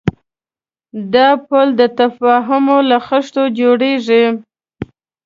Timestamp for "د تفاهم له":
1.79-2.97